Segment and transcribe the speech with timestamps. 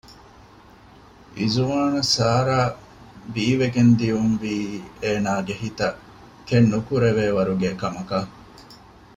[1.37, 2.59] އިޒުވާނަށް ސާރާ
[3.33, 4.55] ބީވެގެން ދިޔުންވީ
[5.03, 5.99] އޭނަގެ ހިތަށް
[6.47, 8.31] ކެތްނުކުރެވޭވަރުގެ ކަމަކަށް